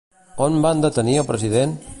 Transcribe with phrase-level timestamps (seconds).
[0.45, 1.81] On van detenir el president?